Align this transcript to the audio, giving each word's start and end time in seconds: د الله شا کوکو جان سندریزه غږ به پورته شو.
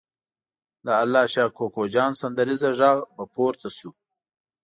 د 0.85 0.87
الله 1.03 1.25
شا 1.33 1.45
کوکو 1.57 1.83
جان 1.93 2.11
سندریزه 2.21 2.69
غږ 2.79 2.97
به 3.15 3.23
پورته 3.33 3.69
شو. 3.77 3.89